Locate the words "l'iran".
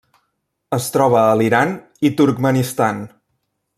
1.41-1.75